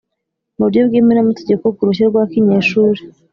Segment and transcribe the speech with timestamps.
[0.57, 3.01] mu buryo bwemewe n'amategeko ku ruhushya rwa kinyeshuri,